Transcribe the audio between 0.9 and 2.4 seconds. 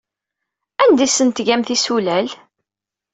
ay asent-tgam tisulal?